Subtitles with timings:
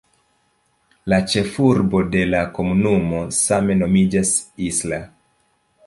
[1.13, 4.33] La ĉefurbo de la komunumo same nomiĝas
[4.71, 5.01] "Isla".